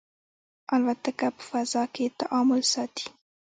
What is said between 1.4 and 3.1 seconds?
فضا کې تعادل ساتي.